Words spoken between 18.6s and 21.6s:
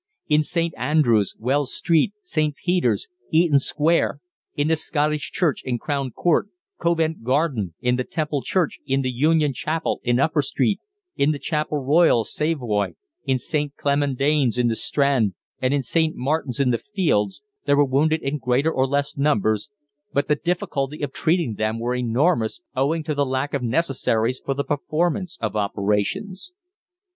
or less numbers, but the difficulties of treating